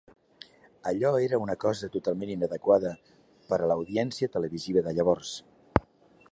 Allò 0.91 1.11
era 1.25 1.39
una 1.43 1.55
cosa 1.65 1.89
totalment 1.97 2.33
inadequada 2.37 2.95
per 3.51 3.59
a 3.67 3.71
l'audiència 3.73 4.33
televisiva 4.39 4.87
de 4.89 4.99
llavors. 5.01 5.35